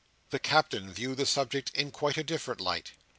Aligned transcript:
The 0.31 0.39
Captain 0.39 0.91
viewed 0.91 1.17
the 1.17 1.27
subject 1.27 1.69
in 1.75 1.91
quite 1.91 2.17
a 2.17 2.23
different 2.23 2.59
light. 2.59 2.93